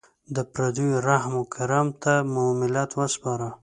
[0.35, 3.49] د پردیو رحم و کرم ته مو ملت وسپاره.